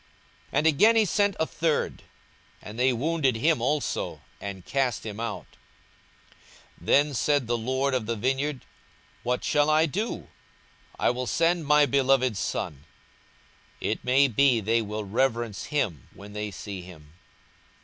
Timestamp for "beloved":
11.85-12.35